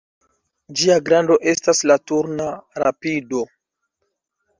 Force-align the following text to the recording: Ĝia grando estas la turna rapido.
Ĝia 0.79 0.95
grando 1.09 1.35
estas 1.51 1.81
la 1.91 1.97
turna 2.11 2.47
rapido. 2.85 3.43